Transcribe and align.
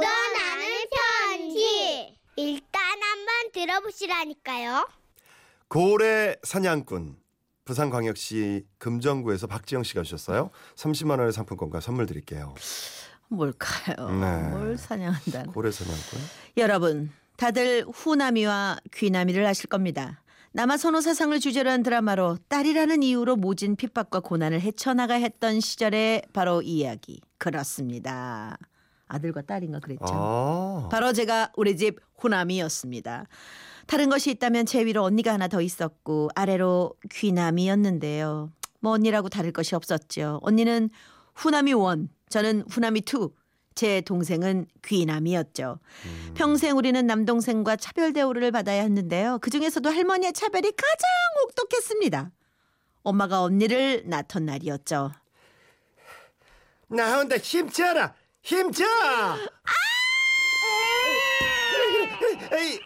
묻어나는 0.00 0.66
편지. 1.28 2.18
일단 2.36 2.80
한번 3.02 3.52
들어보시라니까요. 3.52 4.88
고래 5.68 6.36
사냥꾼 6.42 7.16
부산광역시 7.66 8.64
금정구에서 8.78 9.46
박지영 9.46 9.82
씨가 9.84 10.02
주셨어요. 10.02 10.50
30만 10.74 11.18
원의 11.18 11.32
상품권과 11.32 11.80
선물 11.80 12.06
드릴게요. 12.06 12.54
뭘까요? 13.28 14.10
네. 14.18 14.48
뭘 14.48 14.78
사냥한다. 14.78 15.44
고래 15.52 15.70
사냥꾼. 15.70 16.18
여러분, 16.56 17.12
다들 17.36 17.84
후나미와 17.92 18.78
귀나미를 18.92 19.46
아실 19.46 19.68
겁니다. 19.68 20.22
남아 20.52 20.78
선호 20.78 21.00
사상을 21.00 21.38
주제로 21.38 21.70
한 21.70 21.84
드라마로 21.84 22.38
딸이라는 22.48 23.04
이유로 23.04 23.36
모진 23.36 23.76
핍박과 23.76 24.20
고난을 24.20 24.62
헤쳐나가 24.62 25.14
했던 25.14 25.60
시절의 25.60 26.22
바로 26.32 26.62
이 26.62 26.78
이야기. 26.78 27.20
그렇습니다. 27.38 28.58
아들과 29.10 29.42
딸인가 29.42 29.80
그랬죠. 29.80 30.06
아. 30.08 30.88
바로 30.90 31.12
제가 31.12 31.52
우리 31.56 31.76
집 31.76 31.98
후남이었습니다. 32.18 33.26
다른 33.86 34.08
것이 34.08 34.30
있다면 34.30 34.66
제 34.66 34.84
위로 34.84 35.02
언니가 35.02 35.32
하나 35.32 35.48
더 35.48 35.60
있었고 35.60 36.30
아래로 36.34 36.94
귀남이었는데요. 37.10 38.50
뭐 38.80 38.92
언니라고 38.92 39.28
다를 39.28 39.52
것이 39.52 39.74
없었죠. 39.74 40.38
언니는 40.42 40.90
후남이 41.34 41.72
one, 41.74 42.08
저는 42.28 42.64
후남이 42.68 43.02
two. 43.02 43.32
제 43.76 44.00
동생은 44.02 44.66
귀남이었죠. 44.84 45.78
평생 46.34 46.76
우리는 46.76 47.06
남동생과 47.06 47.76
차별 47.76 48.12
대우를 48.12 48.50
받아야 48.50 48.82
했는데요. 48.82 49.38
그 49.40 49.48
중에서도 49.48 49.88
할머니의 49.88 50.32
차별이 50.32 50.70
가장 50.72 51.08
혹독했습니다. 51.42 52.30
엄마가 53.02 53.42
언니를 53.42 54.02
낳던 54.06 54.44
날이었죠. 54.44 55.12
나 56.88 57.16
혼자 57.16 57.38
힘줘라. 57.38 58.14
힘줘. 58.42 58.84
에이, 62.52 62.80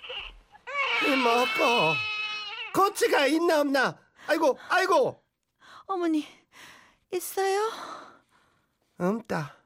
이 1.07 1.17
먹고 1.17 1.95
고치가 2.75 3.27
있나 3.27 3.61
없나? 3.61 3.97
아이고, 4.27 4.59
아이고, 4.69 5.23
어머니 5.87 6.27
있어요? 7.13 7.71
없다. 8.99 9.57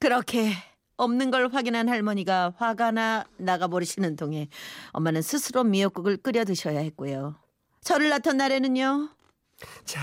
그렇게 0.00 0.52
없는 0.96 1.30
걸 1.30 1.48
확인한 1.48 1.88
할머니가 1.88 2.54
화가 2.56 2.92
나 2.92 3.24
나가버리시는 3.36 4.16
동에 4.16 4.48
엄마는 4.92 5.22
스스로 5.22 5.64
미역국을 5.64 6.16
끓여 6.18 6.44
드셔야 6.44 6.80
했고요. 6.80 7.36
저를 7.82 8.08
낳던 8.10 8.36
날에는요. 8.36 9.08
자, 9.84 10.00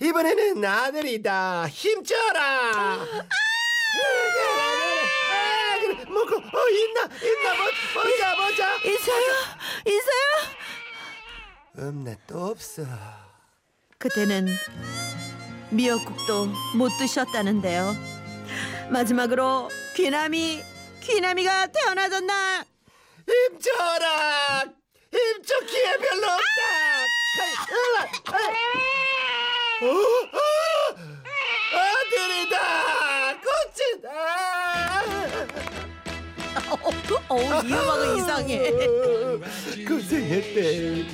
이번에는 0.00 0.64
아들이다. 0.64 1.68
힘줘라. 1.68 2.40
아, 5.30 5.78
그래, 5.80 6.04
먹고 6.04 6.36
어 6.36 6.68
있나 6.70 7.02
있나 7.04 7.54
보, 7.56 8.00
보자 8.02 8.36
보자. 8.36 8.76
있어요? 8.76 9.32
있어요? 9.86 10.26
없네 11.78 12.18
또 12.26 12.46
없어. 12.46 12.84
그때는 13.98 14.46
미역국도 15.70 16.46
못 16.76 16.90
드셨다는데요. 16.98 17.94
마지막으로 18.90 19.68
귀남이 19.94 20.62
귀남이가 21.02 21.66
태어나던 21.66 22.26
날 22.26 22.64
힘줘라. 23.28 24.64
힘줘 25.12 25.60
기회 25.66 25.96
별로 25.98 26.26
없다. 26.26 27.06
아들이다. 31.72 32.56
꽃이다. 33.40 34.08
어우 37.28 37.40
이 37.64 37.72
음악은 37.72 38.16
이상해. 38.16 38.70
고생했대. 39.86 41.06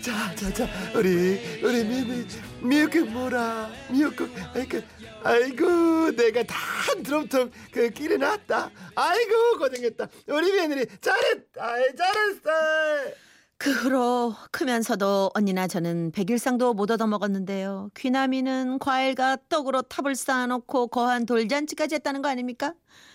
자, 0.00 0.34
자, 0.34 0.52
자, 0.52 0.66
우리 0.94 1.60
우리 1.62 1.84
미미 1.84 2.26
미역국 2.60 3.08
뭐라 3.10 3.70
미역국. 3.88 4.30
아이고, 4.54 4.80
아이고, 5.22 6.10
내가 6.16 6.42
다 6.44 6.56
드럼통 7.04 7.50
그 7.70 7.90
끼리 7.90 8.16
놨다. 8.16 8.70
아이고, 8.94 9.58
고생했다. 9.58 10.08
우리 10.28 10.52
며느리 10.52 10.86
잘했다. 11.00 11.76
잘했어. 11.96 13.27
그 13.58 13.72
후로 13.72 14.36
크면서도 14.52 15.32
언니나 15.34 15.66
저는 15.66 16.12
백일상도 16.12 16.74
못 16.74 16.92
얻어먹었는데요. 16.92 17.90
귀남이는 17.96 18.78
과일과 18.78 19.36
떡으로 19.48 19.82
탑을 19.82 20.14
쌓아놓고 20.14 20.86
거한 20.86 21.26
돌잔치까지 21.26 21.96
했다는 21.96 22.22
거 22.22 22.28
아닙니까? 22.28 22.74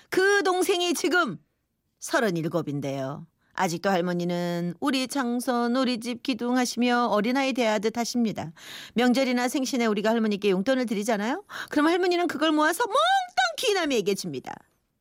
그 0.09 0.43
동생이 0.43 0.93
지금 0.95 1.37
서른일곱인데요. 2.01 3.25
아직도 3.53 3.89
할머니는 3.89 4.73
우리 4.81 5.07
장손 5.07 5.77
우리 5.77 5.99
집 5.99 6.23
기둥하시며 6.23 7.05
어린아이 7.05 7.53
대하듯 7.53 7.97
하십니다. 7.97 8.51
명절이나 8.95 9.47
생신에 9.47 9.85
우리가 9.85 10.09
할머니께 10.09 10.49
용돈을 10.49 10.87
드리잖아요. 10.87 11.45
그럼 11.69 11.87
할머니는 11.87 12.27
그걸 12.27 12.51
모아서 12.51 12.83
몽땅 12.83 12.97
귀남이에게 13.59 14.15
줍니다. 14.15 14.53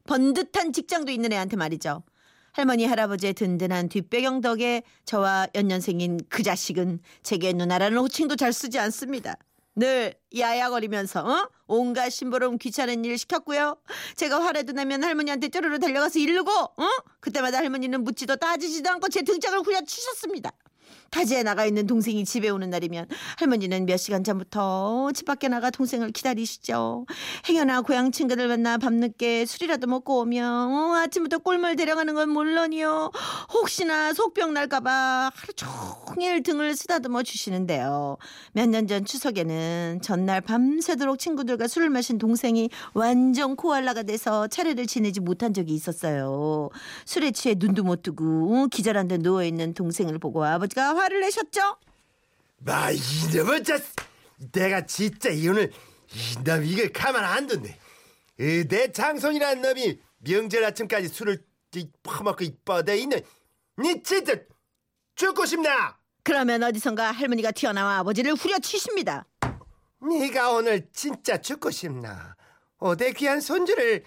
번듯한 0.05 0.73
직장도 0.73 1.11
있는 1.11 1.33
애한테 1.33 1.57
말이죠. 1.57 2.05
할머니 2.53 2.85
할아버지의 2.85 3.33
든든한 3.33 3.89
뒷배경 3.89 4.43
덕에 4.43 4.83
저와 5.07 5.49
연년생인 5.55 6.21
그 6.29 6.43
자식은 6.43 7.01
제게 7.23 7.53
누나라는 7.53 7.99
호칭도 7.99 8.37
잘 8.37 8.53
쓰지 8.53 8.79
않습니다. 8.79 9.37
늘 9.75 10.15
야야거리면서 10.37 11.27
어? 11.27 11.51
온갖 11.67 12.11
심부름 12.11 12.59
귀찮은 12.59 13.07
일 13.07 13.17
시켰고요. 13.17 13.79
제가 14.17 14.43
화라도 14.43 14.73
나면 14.73 15.03
할머니한테 15.03 15.49
쪼르르 15.49 15.79
달려가서 15.79 16.19
이르고 16.19 16.51
어? 16.51 16.89
그때마다 17.21 17.57
할머니는 17.59 18.05
묻지도 18.05 18.37
따지지도 18.37 18.91
않고 18.91 19.09
제 19.09 19.23
등짝을 19.23 19.61
후려치셨습니다. 19.61 20.53
타지에 21.11 21.43
나가 21.43 21.65
있는 21.67 21.87
동생이 21.87 22.25
집에 22.25 22.49
오는 22.49 22.71
날이면 22.71 23.07
할머니는 23.39 23.87
몇 23.87 23.97
시간 23.99 24.25
전부터 24.25 25.11
집 25.15 25.25
밖에 25.27 25.49
나가 25.49 25.71
동생을 25.71 26.11
기다리시죠. 26.11 27.07
행여나 27.49 27.83
고향 27.83 28.11
친구들 28.13 28.49
만나 28.49 28.79
밤늦게 28.79 29.47
술이라도 29.47 29.87
먹고 29.87 30.21
오면 30.21 30.45
어, 30.73 30.95
아침부터 30.97 31.39
꿀물 31.39 31.77
데려가는 31.77 32.15
건 32.15 32.31
물론이요. 32.31 33.11
혹시나 33.53 34.13
속병 34.13 34.55
날까봐 34.55 35.31
하루 35.35 35.53
종일 35.55 36.43
등을 36.43 36.75
쓰다듬어 36.77 37.23
주시는데요. 37.23 38.17
몇 38.53 38.69
년 38.69 38.87
전 38.87 39.05
추석에는 39.05 40.01
전날 40.03 40.41
밤새도록 40.41 41.19
친구들과 41.19 41.69
술을 41.69 41.89
마신 41.91 42.19
동생이 42.19 42.69
완전 42.95 43.55
코알라가 43.55 44.03
돼서 44.03 44.49
차례를 44.49 44.87
지내지 44.87 45.21
못한 45.21 45.55
적이 45.55 45.75
있었어요. 45.75 46.69
술에 47.05 47.31
취해 47.31 47.55
눈도 47.57 47.83
못 47.85 48.03
뜨고 48.03 48.25
어, 48.65 48.67
기절한 48.67 49.09
데 49.09 49.19
누워있는 49.19 49.75
동생을 49.75 50.19
보고 50.19 50.45
아버지가 50.45 50.82
화를 50.91 51.21
내셨죠? 51.21 51.77
마 52.59 52.91
이놈의 52.91 53.65
자, 53.65 53.79
내가 54.53 54.87
진짜 54.87 55.31
이 55.31 55.49
오늘 55.49 55.73
이놈 56.39 56.65
이걸 56.65 56.93
가만 56.93 57.25
안 57.25 57.47
둔네. 57.47 57.79
이, 58.41 58.65
내 58.69 58.91
장손이라는 58.93 59.63
놈이 59.63 60.01
명절 60.19 60.65
아침까지 60.65 61.09
술을 61.09 61.45
이, 61.75 61.89
퍼먹고 62.03 62.45
이뻐대 62.45 62.97
있는. 62.99 63.21
니 63.79 64.03
진짜 64.03 64.37
죽고 65.15 65.47
싶나? 65.47 65.99
그러면 66.23 66.63
어디선가 66.63 67.11
할머니가 67.13 67.53
튀어나와 67.53 67.99
아버지를 67.99 68.35
후려치십니다. 68.35 69.27
네가 70.01 70.53
오늘 70.53 70.89
진짜 70.93 71.37
죽고 71.39 71.71
싶나? 71.71 72.37
어내 72.79 73.13
귀한 73.13 73.41
손주를 73.41 74.05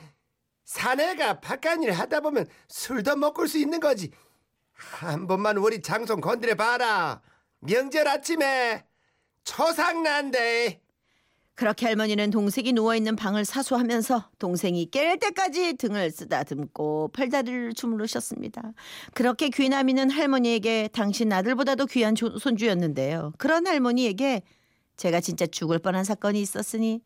사내가 0.65 1.39
바깥일 1.39 1.91
하다 1.91 2.21
보면 2.21 2.47
술도 2.67 3.15
먹을 3.15 3.47
수 3.47 3.57
있는 3.57 3.79
거지. 3.79 4.11
한 4.75 5.27
번만 5.27 5.57
우리 5.57 5.81
장손 5.81 6.21
건드려 6.21 6.55
봐라. 6.55 7.21
명절 7.61 8.07
아침에 8.07 8.83
초상난데. 9.43 10.81
그렇게 11.55 11.85
할머니는 11.85 12.31
동생이 12.31 12.73
누워있는 12.73 13.15
방을 13.15 13.45
사수하면서 13.45 14.31
동생이 14.39 14.89
깰 14.91 15.17
때까지 15.21 15.75
등을 15.75 16.11
쓰다듬고 16.11 17.11
팔다리를 17.13 17.73
주무르셨습니다. 17.73 18.73
그렇게 19.13 19.47
귀남이는 19.47 20.09
할머니에게 20.09 20.89
당신 20.91 21.31
아들보다도 21.31 21.85
귀한 21.85 22.13
조- 22.13 22.37
손주였는데요. 22.37 23.31
그런 23.37 23.65
할머니에게 23.67 24.41
제가 24.97 25.21
진짜 25.21 25.45
죽을 25.47 25.79
뻔한 25.79 26.03
사건이 26.03 26.41
있었으니 26.41 27.01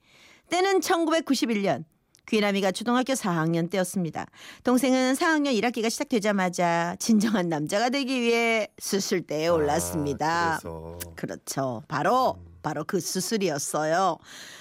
때는 0.49 0.79
1991년 0.79 1.83
귀남이가 2.29 2.71
초등학교 2.71 3.13
4학년 3.13 3.69
때였습니다. 3.69 4.27
동생은 4.63 5.13
4학년 5.15 5.59
1학기가 5.59 5.89
시작되자마자 5.89 6.95
진정한 6.99 7.49
남자가 7.49 7.89
되기 7.89 8.21
위해 8.21 8.67
수술대에 8.77 9.47
올랐습니다. 9.47 10.59
아. 10.63 10.97
그렇죠. 11.15 11.83
바로 11.87 12.37
바로 12.61 12.83
그 12.85 12.99
수술이었어요. 12.99 14.17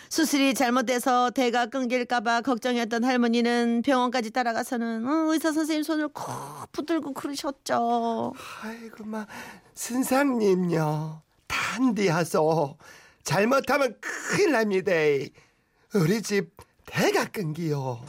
수술이 0.08 0.54
잘못돼서 0.54 1.30
대가 1.30 1.66
끊길까봐 1.66 2.40
걱정했던 2.40 3.04
할머니는 3.04 3.82
병원까지 3.84 4.30
따라가서는 4.30 5.06
어, 5.06 5.32
의사 5.32 5.52
선생님 5.52 5.82
손을 5.82 6.08
콕 6.08 6.72
붙들고 6.72 7.12
그러셨죠. 7.12 8.32
아이고 8.62 9.04
마 9.04 9.26
선생님요 9.74 11.22
단디하소 11.46 12.78
잘못하면 13.24 13.96
큰일 14.00 14.52
납니다. 14.52 14.92
우리 15.94 16.22
집 16.22 16.56
대가 16.90 17.24
끊기요. 17.26 18.00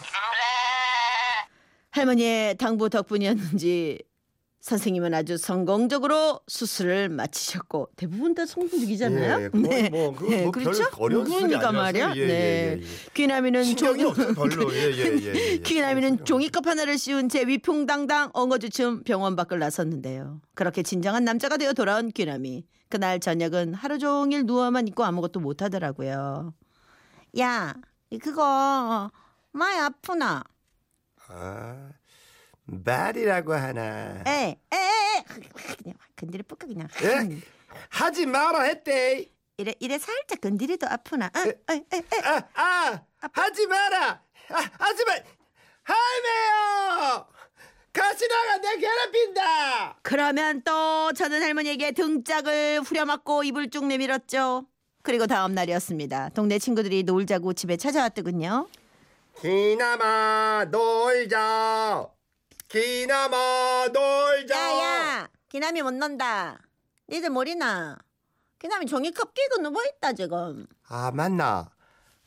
할머니의 1.92 2.58
당부 2.58 2.90
덕분이었는지 2.90 4.00
선생님은 4.62 5.14
아주 5.14 5.38
성공적으로 5.38 6.42
수술을 6.48 7.08
마치셨고 7.10 7.90
대부분 7.96 8.36
다 8.36 8.46
성공적이잖아요. 8.46 9.46
예, 9.46 9.50
거의 9.50 9.90
뭐, 9.90 10.12
그거 10.12 10.30
뭐별 10.44 10.74
어려운 11.00 11.26
수술이 11.26 11.48
그러니까 11.56 11.70
아니었어요. 11.70 11.82
말이야. 11.82 12.14
예, 12.18 12.28
네. 12.28 12.34
예, 12.34 12.78
예, 12.78 12.82
예. 12.82 12.86
귀남이는 13.14 13.64
신경이 13.64 14.00
종- 14.02 14.10
없어 14.12 14.34
별로. 14.34 14.74
예, 14.76 14.92
예, 14.92 14.98
예, 14.98 15.18
예, 15.18 15.34
예. 15.54 15.58
귀남이는 15.64 16.26
종이컵 16.26 16.68
하나를 16.68 16.98
씌운 16.98 17.30
채 17.30 17.48
위풍당당 17.48 18.32
엉거주춤 18.34 19.04
병원 19.04 19.36
밖을 19.38 19.60
나섰는데요. 19.60 20.42
그렇게 20.56 20.84
진정한 20.84 21.24
남자가 21.24 21.56
되어 21.58 21.72
돌아온 21.74 22.10
귀남이 22.12 22.66
그날 22.90 23.20
저녁은 23.22 23.74
하루 23.74 23.98
종일 23.98 24.46
누워만 24.46 24.88
있고 24.90 25.06
아무것도 25.06 25.40
못 25.40 25.62
하더라고요. 25.62 26.54
야, 27.40 27.74
그거 28.18 29.12
많이 29.52 29.80
아프나? 29.80 30.44
아, 31.28 31.92
말이라고 32.66 33.54
하나. 33.54 34.24
에, 34.26 34.60
에, 34.74 34.76
에, 34.76 35.24
그냥 35.78 35.96
건드려 36.16 36.44
뿌까 36.48 36.66
그냥. 36.66 36.88
예? 37.04 37.40
하지 37.90 38.26
마라 38.26 38.64
했대. 38.64 39.30
이래 39.58 39.74
이래 39.80 40.00
살짝 40.00 40.42
건드려도 40.42 40.88
아프나? 40.88 41.28
어, 41.28 41.40
에, 41.40 41.76
에, 41.76 41.98
에. 41.98 42.04
아, 42.24 42.44
아, 42.56 43.02
하지 43.34 43.68
마라. 43.68 44.24
아, 44.50 44.70
하지 44.80 45.06
마. 45.06 45.14
할매요. 45.84 47.28
가시나가 47.92 48.58
내 48.58 48.78
괴롭힌다. 48.78 50.00
그러면 50.04 50.62
또 50.64 51.12
저는 51.14 51.42
할머니에게 51.42 51.92
등짝을 51.92 52.82
후려맞고 52.82 53.44
입을 53.44 53.70
쭉 53.70 53.86
내밀었죠. 53.86 54.66
그리고 55.02 55.28
다음 55.28 55.54
날이었습니다. 55.54 56.30
동네 56.30 56.60
친구들이 56.60 57.04
놀자고 57.04 57.54
집에 57.54 57.78
찾아왔더군요. 57.78 58.68
기나마 59.42 60.66
놀자. 60.70 62.08
기나마 62.68 63.88
놀자. 63.92 64.56
야야, 64.56 65.30
기남이 65.48 65.82
못 65.82 65.92
논다. 65.94 66.60
니들 67.08 67.30
모리나? 67.30 67.98
기남이 68.60 68.86
종이컵 68.86 69.34
끼고 69.34 69.62
누워 69.62 69.82
있다 69.86 70.14
지금. 70.14 70.68
아 70.88 71.12
맞나? 71.12 71.72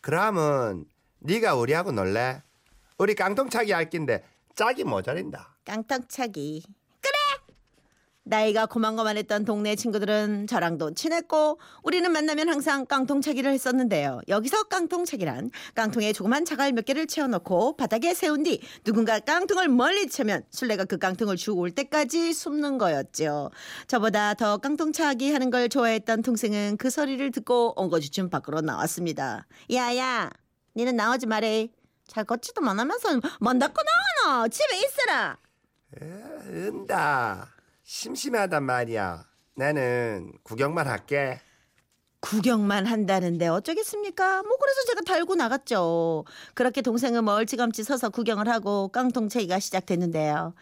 그러면 0.01 0.87
네가 1.21 1.55
우리하고 1.55 1.93
놀래? 1.93 2.43
우리 2.99 3.15
깡통차기 3.15 3.73
할 3.73 3.91
낀데 3.91 4.25
짝이 4.57 4.85
모자린다. 4.85 5.57
깡통차기. 5.65 6.65
나이가 8.25 8.67
고만고만했던 8.67 9.45
동네 9.45 9.75
친구들은 9.75 10.47
저랑도 10.47 10.95
친했고 10.95 11.59
우리는 11.83 12.11
만나면 12.11 12.49
항상 12.49 12.87
깡통차기를 12.87 13.51
했었는데요. 13.51 14.21
여기서 14.29 14.65
깡통차기란 14.65 15.51
깡통에 15.75 16.13
조그만 16.13 16.45
자갈 16.45 16.73
몇 16.73 16.85
개를 16.85 17.07
채워놓고 17.09 17.77
바닥에 17.77 18.15
세운 18.15 18.45
뒤 18.45 18.61
누군가 18.85 19.19
깡통을 19.19 19.69
멀리 19.69 20.07
채면 20.07 20.45
술래가 20.51 20.85
그 20.85 20.99
깡통을 20.99 21.37
주고 21.37 21.63
올 21.63 21.73
때까지 21.73 22.33
숨는 22.33 22.79
거였죠. 22.79 23.51
저보다 23.89 24.35
더 24.35 24.59
깡통차기 24.59 25.33
하는 25.33 25.51
걸 25.51 25.69
좋아했던 25.69 26.23
동생은 26.23 26.77
그 26.77 26.91
소리를 26.91 27.29
듣고 27.33 27.73
엉거주춤 27.77 28.31
밖으로 28.31 28.61
나왔습니다. 28.61 29.47
야야, 29.73 30.31
니는 30.77 30.95
나오지 30.95 31.27
말해. 31.27 31.71
잘 32.07 32.25
걷지도 32.25 32.61
못하면서 32.61 33.21
뭔 33.41 33.59
닫고 33.59 33.81
나와너 34.25 34.49
집에 34.49 34.79
있어라. 34.79 35.39
에, 36.01 36.07
은다. 36.49 37.49
심심하단 37.83 38.63
말이야. 38.65 39.27
나는 39.55 40.33
구경만 40.43 40.87
할게. 40.87 41.41
구경만 42.21 42.87
한다는데 42.87 43.49
어쩌겠습니까? 43.49 44.43
뭐 44.45 44.57
그래서 44.57 44.85
제가 44.87 45.01
달고 45.01 45.35
나갔죠. 45.35 46.25
그렇게 46.55 46.81
동생은 46.81 47.25
멀찌감치 47.25 47.83
서서 47.83 48.11
구경을 48.11 48.49
하고 48.49 48.89
깡통차기가 48.89 49.59
시작됐는데요. 49.59 50.55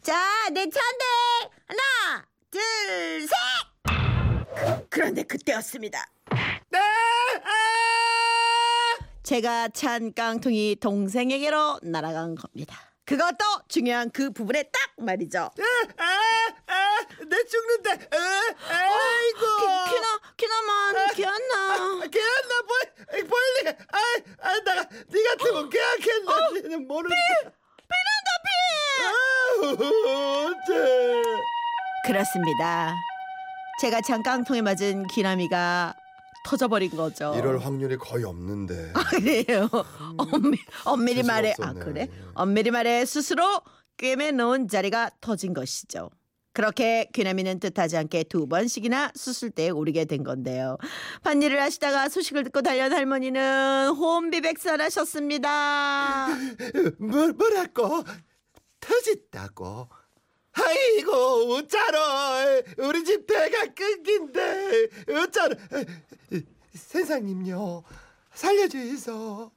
자, 0.00 0.14
내 0.50 0.60
차인데 0.60 1.04
하나, 1.66 2.24
둘, 2.50 2.60
셋. 3.22 4.88
그 4.88 5.00
런데 5.00 5.24
그때였습니다. 5.24 6.06
네! 6.70 6.78
아! 6.78 7.48
제가 9.24 9.68
찬 9.68 10.14
깡통이 10.14 10.76
동생에게로 10.76 11.80
날아간 11.82 12.36
겁니다. 12.36 12.87
그것도 13.08 13.62
중요한 13.68 14.10
그 14.10 14.30
부분에 14.30 14.64
딱 14.64 14.92
말이죠. 14.98 15.38
아, 15.38 16.04
아, 16.66 16.98
내 17.26 17.42
죽는다. 17.44 17.92
아, 17.92 18.54
아이고. 18.68 19.40
키, 19.88 19.94
키나, 19.94 20.20
키나만, 20.36 21.14
키안나. 21.14 22.00
걔나 22.10 22.62
보이 22.68 23.22
보일리. 23.22 23.68
아, 23.68 24.46
아, 24.46 24.60
나, 24.62 24.84
네 24.84 25.22
같으면 25.24 25.70
계약했나? 25.70 26.50
니는 26.52 26.86
모르는데. 26.86 27.16
비난다 27.88 28.30
비. 28.44 28.48
아우, 29.06 30.48
어째. 30.50 31.24
그렇습니다. 32.04 32.94
제가 33.80 34.02
찬 34.02 34.22
깡통에 34.22 34.60
맞은 34.60 35.06
기남이가 35.06 35.94
터져버린 36.48 36.90
거죠. 36.90 37.34
이럴 37.36 37.58
확률이 37.58 37.98
거의 37.98 38.24
없는데. 38.24 38.94
그래요. 39.10 39.68
엄밀, 40.16 40.58
엄밀히 40.86 41.22
말해 41.22 41.54
아. 41.60 41.74
그래? 41.74 42.08
엄밀히 42.32 42.70
말해 42.70 43.04
스스로 43.04 43.60
꿰매 43.98 44.30
놓은 44.30 44.68
자리가 44.68 45.10
터진 45.20 45.52
것이죠. 45.52 46.08
그렇게 46.54 47.10
귀남이는 47.12 47.60
뜻하지 47.60 47.98
않게 47.98 48.24
두 48.24 48.48
번씩이나 48.48 49.12
수술대에 49.14 49.68
오르게 49.68 50.06
된 50.06 50.24
건데요. 50.24 50.78
반일을 51.22 51.60
하시다가 51.60 52.08
소식을 52.08 52.44
듣고 52.44 52.62
달려온 52.62 52.94
할머니는 52.94 53.90
혼비백산하셨습니다. 53.90 56.28
뭐, 56.98 57.28
뭐라고? 57.28 58.04
터졌다고? 58.80 59.88
아이고 60.52 61.12
어쩌러 61.38 62.62
우리 62.78 63.04
집 63.04 63.26
대가 63.26 63.66
끊긴데 63.74 64.88
어쩌러 65.22 65.54
세상님요 66.74 67.82
살려주이소. 68.34 69.50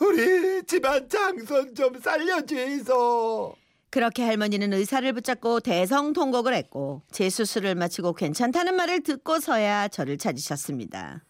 우리 0.00 0.62
집안 0.64 1.08
장손 1.08 1.74
좀 1.74 2.00
살려주이소. 2.00 3.54
그렇게 3.90 4.22
할머니는 4.22 4.72
의사를 4.72 5.12
붙잡고 5.12 5.60
대성통곡을 5.60 6.54
했고 6.54 7.02
제 7.12 7.28
수술을 7.28 7.74
마치고 7.74 8.14
괜찮다는 8.14 8.74
말을 8.74 9.02
듣고서야 9.02 9.88
저를 9.88 10.16
찾으셨습니다. 10.16 11.22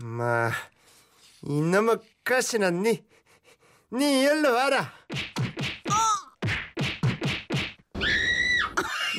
마 0.00 0.52
이놈의 1.42 1.96
가시나 2.22 2.70
니, 2.70 3.02
니 3.92 4.22
일로 4.22 4.52
와라 4.52 4.92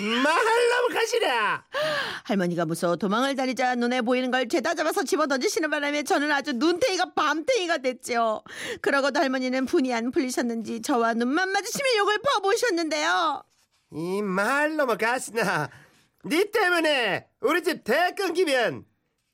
마할놈 0.01 0.93
가시라 0.93 1.65
할머니가 2.23 2.65
무서워 2.65 2.95
도망을 2.95 3.35
다니자 3.35 3.75
눈에 3.75 4.01
보이는 4.01 4.31
걸 4.31 4.47
죄다 4.47 4.73
잡아서 4.73 5.03
집어 5.03 5.27
던지시는 5.27 5.69
바람에 5.69 6.03
저는 6.03 6.31
아주 6.31 6.53
눈탱이가 6.53 7.13
밤탱이가 7.13 7.79
됐죠. 7.79 8.43
그러고도 8.81 9.19
할머니는 9.19 9.65
분이 9.65 9.93
안 9.93 10.11
풀리셨는지 10.11 10.81
저와 10.81 11.13
눈만 11.15 11.49
마주치며 11.51 11.85
욕을 11.97 12.19
퍼부으셨는데요. 12.19 13.43
이 13.91 14.21
말놈의 14.21 14.97
가시나. 14.97 15.69
니 16.25 16.51
때문에 16.51 17.27
우리 17.41 17.63
집 17.63 17.83
대 17.83 18.13
끊기면. 18.15 18.85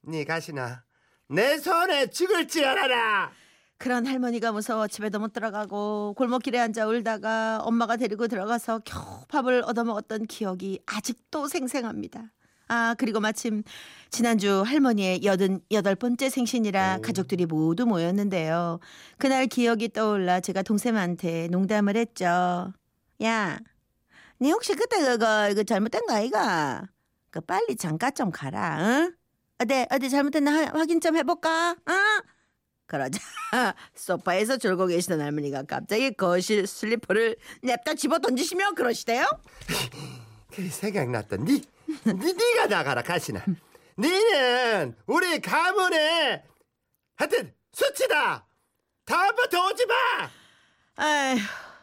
니 0.07 0.23
가시나. 0.25 0.83
내 1.29 1.57
손에 1.57 2.07
죽을 2.11 2.47
줄 2.47 2.63
알아라 2.65 3.31
그런 3.77 4.05
할머니가 4.05 4.51
무서워 4.51 4.87
집에도 4.87 5.19
못 5.19 5.33
들어가고 5.33 6.13
골목길에 6.17 6.59
앉아 6.59 6.87
울다가 6.87 7.59
엄마가 7.63 7.97
데리고 7.97 8.27
들어가서 8.27 8.79
겨우 8.85 9.25
밥을 9.27 9.63
얻어먹었던 9.65 10.27
기억이 10.27 10.79
아직도 10.85 11.47
생생합니다. 11.47 12.31
아 12.67 12.95
그리고 12.97 13.19
마침 13.19 13.63
지난주 14.09 14.63
할머니의 14.65 15.23
여든 15.23 15.59
여덟 15.71 15.93
번째 15.95 16.29
생신이라 16.29 16.95
오. 16.97 17.01
가족들이 17.01 17.45
모두 17.45 17.85
모였는데요. 17.85 18.79
그날 19.17 19.45
기억이 19.47 19.89
떠올라 19.89 20.39
제가 20.39 20.63
동생한테 20.63 21.49
농담을 21.49 21.95
했죠. 21.95 22.73
야, 23.23 23.59
네 24.39 24.49
혹시 24.51 24.73
그때 24.73 24.99
그거 24.99 25.49
이거 25.51 25.63
잘못된 25.63 26.05
거 26.07 26.13
아이가? 26.15 26.83
그 27.29 27.39
빨리 27.41 27.75
장가 27.75 28.11
좀 28.11 28.31
가라. 28.31 28.77
응? 28.79 29.13
어디 29.59 29.85
어디 29.91 30.09
잘못됐나 30.09 30.51
하- 30.51 30.79
확인 30.79 30.99
좀 31.01 31.15
해볼까? 31.17 31.75
응? 31.87 31.93
그러자 32.87 33.19
소파에서 33.95 34.57
졸고 34.57 34.87
계시던 34.87 35.21
할머니가 35.21 35.63
갑자기 35.63 36.11
거실 36.13 36.67
슬리퍼를 36.67 37.35
냅다 37.63 37.95
집어 37.95 38.19
던지시며 38.19 38.71
그러시대요. 38.73 39.25
그 40.51 40.69
생각났다 40.69 41.37
니, 41.37 41.61
니 42.05 42.33
니가 42.33 42.67
나가라 42.67 43.01
가시나 43.01 43.43
니는 43.97 44.95
우리 45.05 45.39
가문의 45.39 46.43
하여튼 47.15 47.53
수치다 47.73 48.45
다음부터 49.05 49.67
오지 49.67 49.85
마 49.85 49.93
아휴, 50.97 51.37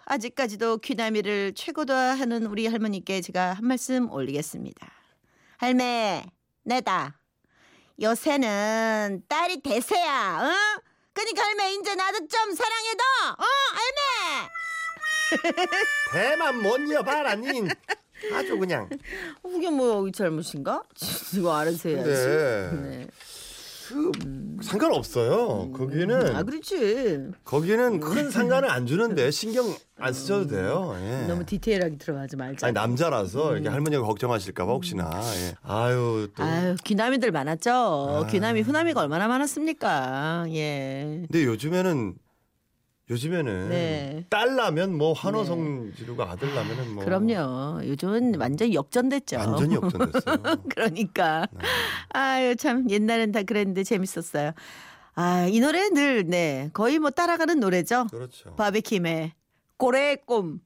아직까지도 0.06 0.78
귀나미를 0.78 1.52
최고다 1.54 1.94
하는 1.94 2.46
우리 2.46 2.66
할머니께 2.66 3.20
제가 3.20 3.52
한 3.54 3.66
말씀 3.66 4.10
올리겠습니다. 4.10 4.90
할매, 5.58 6.24
내다. 6.64 7.18
요새는 8.00 9.22
딸이 9.28 9.60
대세야. 9.62 10.40
어? 10.42 10.91
그니까 11.12 11.42
할매 11.42 11.74
이제 11.74 11.94
나도 11.94 12.18
좀 12.26 12.54
사랑해도. 12.54 13.04
어? 13.38 13.44
할매. 13.74 14.48
대만 16.12 16.62
못 16.62 16.78
이어봐라 16.78 17.36
닌 17.36 17.68
아주 18.34 18.58
그냥 18.58 18.88
이게 19.56 19.70
뭐 19.70 20.10
잘못인가? 20.10 20.82
이거 21.34 21.56
알아서 21.56 21.88
해야지. 21.88 22.04
근데 22.04 22.70
네. 22.72 23.06
그 23.92 24.10
상관없어요 24.62 25.70
거기는 25.72 26.34
아 26.34 26.42
그렇지. 26.42 27.28
거기는 27.44 28.00
큰 28.00 28.30
상관을 28.30 28.70
안 28.70 28.86
주는데 28.86 29.30
신경 29.30 29.66
안 29.98 30.12
쓰셔도 30.12 30.46
돼요 30.46 30.96
예. 31.00 31.26
너무 31.26 31.44
디테일하게 31.44 31.96
들어가지 31.98 32.36
말자. 32.36 32.66
아니 32.68 32.74
남자라서 32.74 33.52
이렇게 33.54 33.68
할머니가 33.68 34.02
걱정하실까봐 34.02 34.72
혹시나 34.72 35.10
예. 35.22 35.54
아유 35.62 36.28
또 36.36 36.42
아유 36.42 36.74
귀남이들 36.84 37.30
많았죠. 37.32 37.70
아. 37.70 38.26
귀남이 38.28 38.62
후남이가 38.62 39.00
얼마나 39.00 39.28
많았습니까? 39.28 40.46
예. 40.50 41.24
근데 41.30 41.44
요즘에는 41.44 42.14
요즘에는 43.10 43.68
네. 43.68 44.26
딸 44.30 44.56
나면 44.56 44.94
뭐 44.96 45.12
환호성 45.12 45.92
지르고 45.96 46.22
아들 46.22 46.54
나면은 46.54 46.94
뭐 46.94 47.04
그럼요. 47.04 47.84
요즘은 47.86 48.36
완전 48.36 48.72
역전됐죠. 48.72 49.36
완전히 49.38 49.74
역전됐어요. 49.74 50.42
그러니까 50.70 51.46
네. 51.52 51.58
아유 52.10 52.56
참 52.56 52.88
옛날엔 52.88 53.32
다 53.32 53.42
그랬는데 53.42 53.82
재밌었어요. 53.84 54.52
아 55.14 55.46
이 55.50 55.60
노래 55.60 55.90
늘 55.90 56.24
네 56.26 56.70
거의 56.72 56.98
뭐 56.98 57.10
따라가는 57.10 57.60
노래죠. 57.60 58.06
그렇죠. 58.10 58.54
바베킴의 58.56 59.32
꼬레의 59.76 60.18
꿈. 60.24 60.60